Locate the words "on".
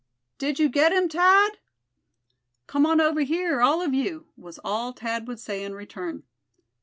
2.87-2.99